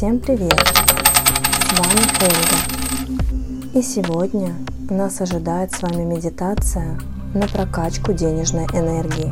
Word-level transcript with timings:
Всем 0.00 0.18
привет! 0.18 0.58
С 0.58 1.78
вами 1.78 2.00
Ольга. 2.22 3.74
И 3.74 3.82
сегодня 3.82 4.54
нас 4.88 5.20
ожидает 5.20 5.72
с 5.72 5.82
вами 5.82 6.04
медитация 6.04 6.98
на 7.34 7.46
прокачку 7.46 8.14
денежной 8.14 8.64
энергии. 8.72 9.30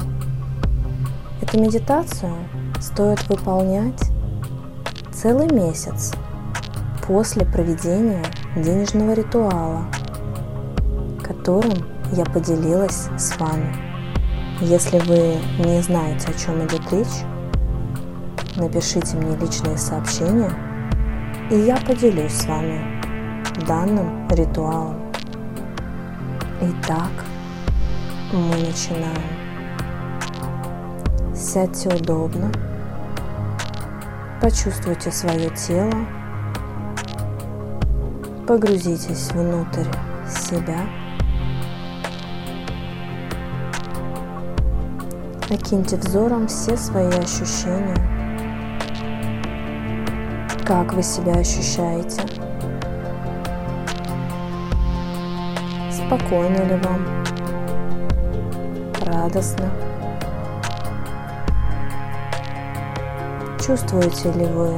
Эту 1.41 1.59
медитацию 1.59 2.35
стоит 2.83 3.27
выполнять 3.31 4.11
целый 5.11 5.51
месяц 5.51 6.13
после 7.07 7.47
проведения 7.47 8.23
денежного 8.55 9.15
ритуала, 9.15 9.87
которым 11.23 11.79
я 12.13 12.27
поделилась 12.27 13.09
с 13.17 13.39
вами. 13.39 13.75
Если 14.61 14.99
вы 14.99 15.39
не 15.67 15.81
знаете, 15.81 16.29
о 16.29 16.39
чем 16.39 16.63
идет 16.67 16.83
речь, 16.93 17.25
напишите 18.59 19.17
мне 19.17 19.37
личные 19.37 19.79
сообщения, 19.79 20.53
и 21.51 21.57
я 21.57 21.77
поделюсь 21.77 22.33
с 22.33 22.47
вами 22.47 23.01
данным 23.67 24.29
ритуалом. 24.31 24.97
Итак, 26.61 27.11
мы 28.33 28.57
начинаем. 28.57 29.23
Сядьте 31.35 31.89
удобно, 31.89 32.51
почувствуйте 34.43 35.13
свое 35.13 35.51
тело, 35.51 35.95
погрузитесь 38.47 39.31
внутрь 39.31 39.87
себя, 40.29 40.81
окиньте 45.49 45.97
взором 45.97 46.49
все 46.49 46.77
свои 46.77 47.07
ощущения– 47.07 47.97
как 50.69 50.93
вы 50.93 51.03
себя 51.03 51.33
ощущаете? 51.33 52.21
Спокойно 55.91 56.63
ли 56.63 56.77
вам? 56.83 57.25
Радостно? 59.01 59.71
Чувствуете 63.65 64.31
ли 64.33 64.45
вы, 64.45 64.75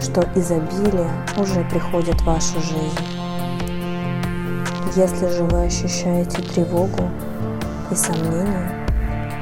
что 0.00 0.26
изобилие 0.34 1.10
уже 1.36 1.62
приходит 1.64 2.18
в 2.22 2.24
вашу 2.24 2.58
жизнь? 2.62 2.98
Если 4.96 5.28
же 5.28 5.44
вы 5.44 5.66
ощущаете 5.66 6.40
тревогу 6.40 7.10
и 7.90 7.94
сомнения, 7.94 8.72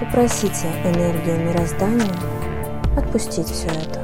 попросите 0.01 0.67
энергию 0.84 1.47
мироздания 1.47 2.12
отпустить 2.97 3.49
все 3.49 3.69
это. 3.69 4.03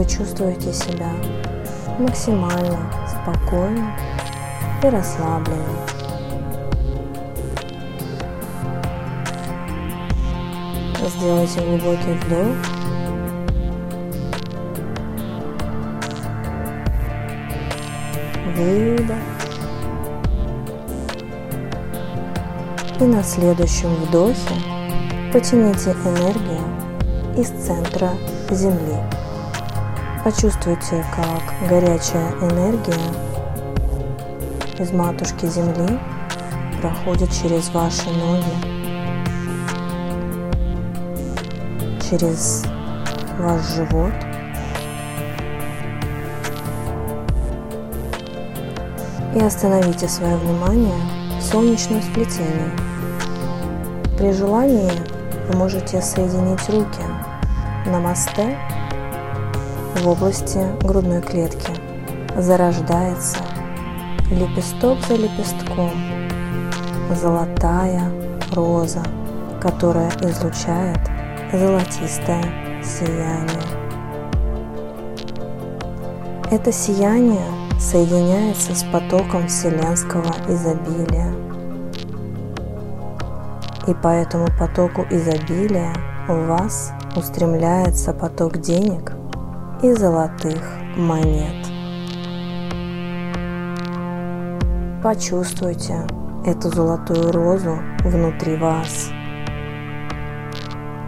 Вы 0.00 0.06
чувствуете 0.06 0.72
себя 0.72 1.12
максимально 1.98 2.78
спокойно 3.06 3.94
и 4.82 4.86
расслабленно. 4.88 5.60
Сделайте 11.06 11.60
глубокий 11.60 12.12
вдох. 12.12 12.56
Выдох. 18.56 19.16
И 23.00 23.04
на 23.04 23.22
следующем 23.22 23.94
вдохе 23.96 24.54
потяните 25.30 25.90
энергию 25.90 26.64
из 27.36 27.48
центра 27.48 28.12
Земли. 28.50 29.19
Почувствуйте, 30.22 31.02
как 31.16 31.70
горячая 31.70 32.30
энергия 32.42 33.00
из 34.78 34.92
матушки 34.92 35.46
Земли 35.46 35.98
проходит 36.82 37.32
через 37.32 37.70
ваши 37.70 38.10
ноги, 38.10 38.44
через 42.02 42.64
ваш 43.38 43.62
живот. 43.62 44.12
И 49.34 49.38
остановите 49.38 50.06
свое 50.06 50.36
внимание 50.36 51.00
в 51.38 51.42
солнечном 51.42 52.02
сплетении. 52.02 52.70
При 54.18 54.32
желании 54.32 54.92
вы 55.48 55.56
можете 55.56 56.02
соединить 56.02 56.68
руки 56.68 57.00
на 57.86 58.00
мосте 58.00 58.58
в 60.00 60.08
области 60.08 60.60
грудной 60.82 61.20
клетки 61.20 61.72
зарождается 62.36 63.36
лепесток 64.30 64.98
за 65.06 65.16
лепестком 65.16 65.90
золотая 67.14 68.10
роза, 68.52 69.02
которая 69.60 70.10
излучает 70.22 70.98
золотистое 71.52 72.44
сияние. 72.82 73.62
Это 76.50 76.72
сияние 76.72 77.44
соединяется 77.78 78.74
с 78.74 78.84
потоком 78.84 79.48
вселенского 79.48 80.32
изобилия. 80.48 81.34
И 83.86 83.94
по 83.94 84.08
этому 84.08 84.46
потоку 84.58 85.06
изобилия 85.10 85.92
у 86.28 86.46
вас 86.46 86.92
устремляется 87.16 88.14
поток 88.14 88.58
денег– 88.58 89.12
и 89.82 89.94
золотых 89.94 90.62
монет. 90.96 91.66
Почувствуйте 95.02 96.06
эту 96.44 96.68
золотую 96.68 97.32
розу 97.32 97.78
внутри 98.04 98.56
вас. 98.56 99.10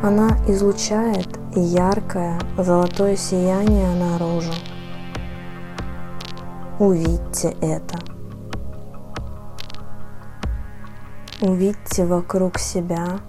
Она 0.02 0.30
излучает 0.48 1.38
яркое 1.54 2.38
золотое 2.56 3.14
сияние 3.16 3.94
наружу. 3.94 4.52
Увидьте 6.78 7.54
это. 7.60 7.98
Увидьте 11.42 12.06
вокруг 12.06 12.58
себя 12.58 13.20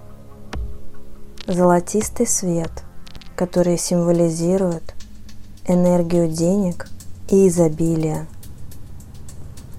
золотистый 1.46 2.26
свет, 2.26 2.82
который 3.36 3.76
символизирует 3.76 4.93
энергию 5.66 6.28
денег 6.28 6.88
и 7.28 7.48
изобилия. 7.48 8.26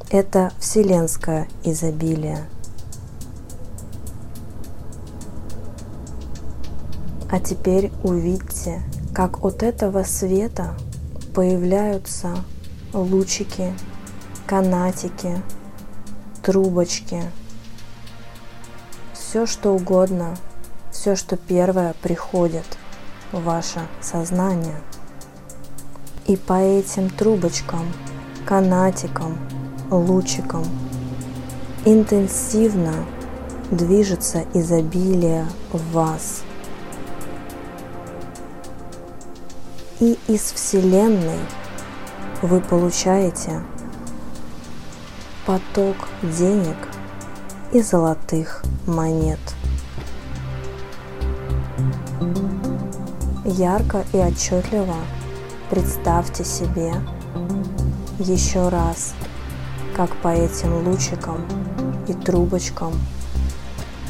Это 0.10 0.52
вселенское 0.60 1.48
изобилие. 1.64 2.46
А 7.30 7.40
теперь 7.40 7.92
увидьте, 8.04 8.82
как 9.14 9.44
от 9.44 9.62
этого 9.62 10.04
света 10.04 10.76
появляются 11.34 12.44
лучики, 12.94 13.74
канатики, 14.48 15.42
трубочки, 16.42 17.22
все 19.14 19.46
что 19.46 19.76
угодно, 19.76 20.38
все, 20.92 21.16
что 21.16 21.36
первое 21.36 21.94
приходит 22.02 22.66
в 23.32 23.44
ваше 23.44 23.82
сознание– 24.02 24.80
и 26.28 26.36
по 26.36 26.54
этим 26.54 27.10
трубочкам, 27.10 27.86
канатикам, 28.46 29.38
лучикам 29.92 30.64
интенсивно 31.86 33.06
движется 33.70 34.44
изобилие 34.54 35.48
в 35.72 35.92
вас. 35.92 36.42
И 40.00 40.18
из 40.28 40.42
Вселенной 40.42 41.40
вы 42.42 42.60
получаете 42.60 43.62
поток 45.46 45.96
денег 46.24 46.76
и 47.72 47.82
золотых 47.82 48.64
монет. 48.88 49.40
Ярко 53.46 54.04
и 54.12 54.18
отчетливо 54.18 54.96
Представьте 55.70 56.44
себе 56.44 56.94
еще 58.20 58.70
раз, 58.70 59.14
как 59.96 60.16
по 60.18 60.28
этим 60.28 60.88
лучикам 60.88 61.46
и 62.08 62.14
трубочкам, 62.14 62.94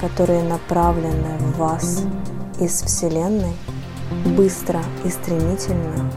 которые 0.01 0.43
направлены 0.43 1.37
в 1.39 1.57
вас 1.57 2.03
из 2.59 2.81
Вселенной, 2.81 3.55
быстро 4.35 4.81
и 5.05 5.09
стремительно 5.09 6.11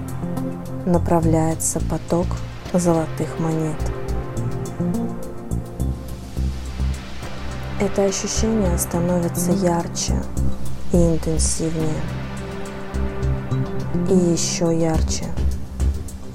направляется 0.85 1.81
поток 1.89 2.27
золотых 2.73 3.39
монет. 3.39 3.79
Это 7.81 8.05
ощущение 8.05 8.77
становится 8.77 9.53
ярче, 9.53 10.21
и 10.93 10.97
интенсивнее. 10.97 12.18
И 14.11 14.15
еще 14.15 14.77
ярче. 14.79 15.27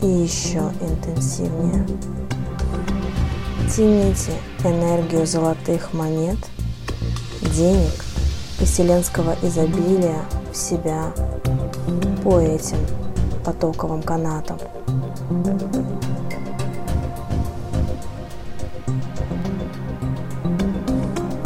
И 0.02 0.08
еще 0.08 0.72
интенсивнее. 0.82 1.86
Тяните 3.76 4.34
энергию 4.64 5.26
золотых 5.26 5.94
монет, 5.94 6.38
денег 7.56 7.94
и 8.60 8.66
вселенского 8.66 9.36
изобилия 9.42 10.22
в 10.52 10.58
себя 10.58 11.12
по 12.24 12.40
этим 12.40 12.78
потоковым 13.44 14.02
канатам. 14.02 14.58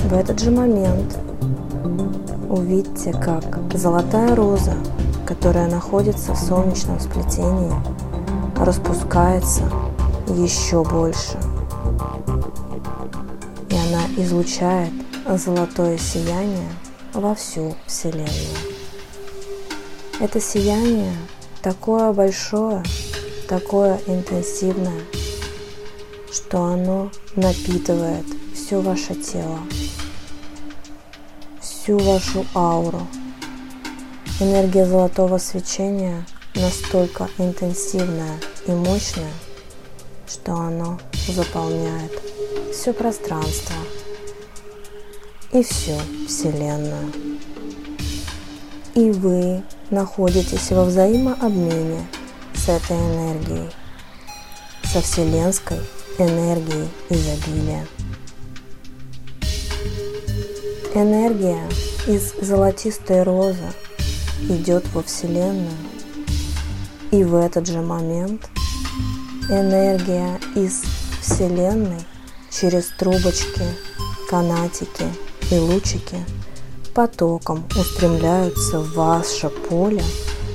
В 0.03 0.13
этот 0.13 0.39
же 0.39 0.51
момент 0.51 1.17
увидьте, 2.49 3.11
как 3.11 3.43
золотая 3.73 4.35
роза, 4.35 4.75
которая 5.27 5.69
находится 5.69 6.33
в 6.33 6.37
солнечном 6.37 7.01
сплетении, 7.01 7.73
распускается 8.55 9.69
еще 10.29 10.83
больше. 10.85 11.37
И 13.69 13.75
она 13.75 14.05
излучает 14.15 14.93
золотое 15.27 15.97
сияние 15.97 16.69
во 17.13 17.35
всю 17.35 17.75
Вселенную. 17.85 18.29
Это 20.21 20.39
сияние 20.39 21.13
такое 21.61 22.13
большое, 22.13 22.81
такое 23.49 23.99
интенсивное, 24.07 25.01
что 26.31 26.63
оно 26.63 27.11
напитывает 27.35 28.25
все 28.55 28.79
ваше 28.79 29.13
тело, 29.15 29.59
всю 31.59 31.97
вашу 31.97 32.45
ауру. 32.55 33.01
Энергия 34.39 34.85
золотого 34.85 35.39
свечения 35.39 36.23
настолько 36.53 37.27
интенсивная 37.39 38.39
и 38.67 38.71
мощная, 38.71 39.31
что 40.27 40.53
оно 40.53 40.99
заполняет 41.27 42.11
все 42.71 42.93
пространство 42.93 43.75
и 45.51 45.63
всю 45.63 45.97
Вселенную. 46.27 47.11
И 48.93 49.09
вы 49.09 49.63
находитесь 49.89 50.69
во 50.69 50.85
взаимообмене 50.85 52.05
с 52.53 52.69
этой 52.69 52.95
энергией, 52.95 53.71
со 54.83 55.01
вселенской 55.01 55.79
энергией 56.19 56.87
изобилия. 57.09 57.87
Энергия 60.93 61.67
из 62.05 62.35
золотистой 62.39 63.23
розы 63.23 63.73
идет 64.49 64.85
во 64.93 65.03
Вселенную, 65.03 65.71
и 67.11 67.23
в 67.23 67.35
этот 67.35 67.67
же 67.67 67.81
момент 67.81 68.49
энергия 69.49 70.39
из 70.55 70.83
Вселенной 71.21 72.01
через 72.49 72.87
трубочки, 72.97 73.63
канатики 74.29 75.05
и 75.51 75.57
лучики– 75.57 76.17
потоком 76.97 77.63
устремляются 77.79 78.79
в 78.79 78.95
ваше 78.95 79.49
поле, 79.49 80.03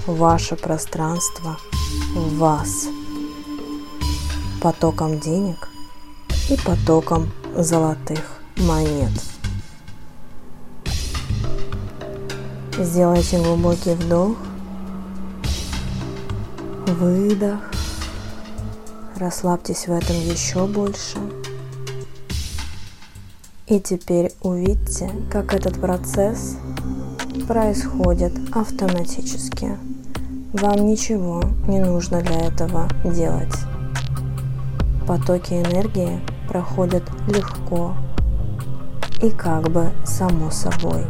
в 0.09 0.17
ваше 0.17 0.57
пространство, 0.57 1.57
в 2.17 2.37
вас. 2.37 2.89
Потоком 4.61 5.21
денег 5.21 5.69
и 6.51 6.57
потоком 6.57 7.31
золотых 7.55 8.43
монет. 8.57 9.13
Сделайте 12.85 13.39
глубокий 13.39 13.95
вдох, 13.95 14.37
выдох. 16.89 17.61
Расслабьтесь 19.17 19.87
в 19.87 19.93
этом 19.93 20.17
еще 20.17 20.67
больше. 20.67 21.19
И 23.69 23.79
теперь 23.79 24.33
увидьте, 24.43 25.09
как 25.31 25.55
этот 25.55 25.81
процесс 25.81 26.57
происходит 27.47 28.33
автоматически. 28.53 29.79
Вам 30.53 30.85
ничего 30.85 31.41
не 31.69 31.79
нужно 31.79 32.21
для 32.21 32.49
этого 32.49 32.89
делать. 33.05 33.55
Потоки 35.07 35.53
энергии 35.53 36.21
проходят 36.49 37.05
легко 37.29 37.95
и 39.23 39.31
как 39.31 39.71
бы 39.71 39.93
само 40.05 40.51
собой. 40.51 41.07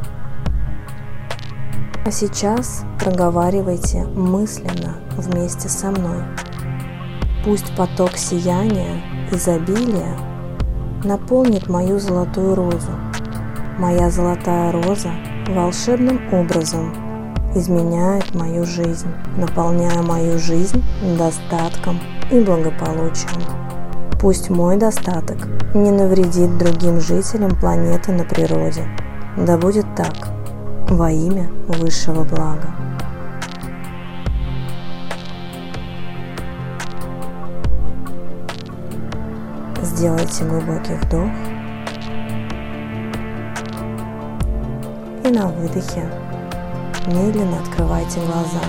А 2.05 2.11
сейчас 2.11 2.85
проговаривайте 2.99 4.05
мысленно 4.05 4.97
вместе 5.17 5.69
со 5.69 5.91
мной. 5.91 6.23
Пусть 7.45 7.75
поток 7.77 8.17
сияния, 8.17 9.03
изобилия– 9.31 10.17
наполнит 11.05 11.69
мою 11.69 11.99
золотую 11.99 12.55
розу. 12.55 12.93
Моя 13.79 14.11
золотая 14.11 14.73
роза 14.73 15.11
волшебным 15.49 16.21
образом 16.33 16.95
изменяет 17.55 18.35
мою 18.35 18.65
жизнь, 18.65 19.09
наполняя 19.37 20.03
мою 20.03 20.39
жизнь 20.39 20.83
достатком 21.19 22.01
и 22.31 22.41
благополучием. 22.41 23.43
Пусть 24.21 24.51
мой 24.51 24.77
достаток 24.77 25.49
не 25.75 25.91
навредит 25.91 26.57
другим 26.59 27.01
жителям 27.01 27.57
планеты 27.57 28.13
на 28.13 28.25
природе. 28.25 28.87
Да 29.37 29.59
будет 29.59 29.87
так, 29.97 30.32
во 30.93 31.11
имя 31.11 31.49
высшего 31.69 32.23
блага. 32.23 32.69
Сделайте 39.83 40.45
глубокий 40.45 40.95
вдох. 40.95 41.31
И 45.25 45.29
на 45.29 45.47
выдохе 45.49 46.05
медленно 47.07 47.59
открывайте 47.61 48.21
глаза. 48.21 48.61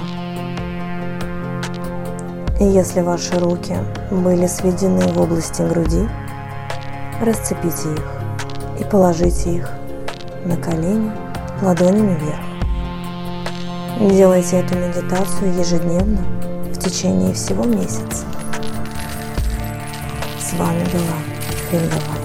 И 2.59 2.63
если 2.63 3.01
ваши 3.01 3.37
руки 3.37 3.75
были 4.11 4.47
сведены 4.47 5.01
в 5.11 5.19
области 5.19 5.61
груди, 5.61 6.07
расцепите 7.21 7.93
их 7.93 8.07
и 8.79 8.83
положите 8.85 9.55
их 9.55 9.69
на 10.45 10.55
колени 10.55 11.11
ладонями 11.63 12.17
вверх. 12.19 14.13
Делайте 14.13 14.57
эту 14.57 14.75
медитацию 14.75 15.53
ежедневно 15.53 16.21
в 16.71 16.77
течение 16.77 17.33
всего 17.33 17.63
месяца. 17.63 18.25
С 20.39 20.53
вами 20.53 20.83
была 20.91 21.17
Фельдова. 21.71 22.22